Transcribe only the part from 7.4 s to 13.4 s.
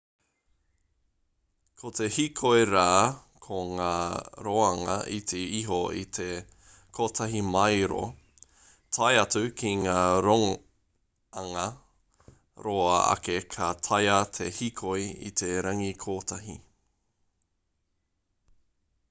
māero tae atu ki ngā roanga roa ake